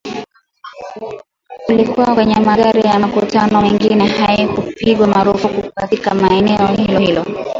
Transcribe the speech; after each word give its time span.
ulikuwa 1.69 2.15
kwenye 2.15 2.35
magari 2.35 2.81
na 2.83 2.99
mikutano 2.99 3.61
mingine 3.61 4.07
haikupigwa 4.07 5.07
marufuku 5.07 5.71
katika 5.75 6.15
eneo 6.33 6.67
hilo 6.67 6.99
hilo 6.99 7.25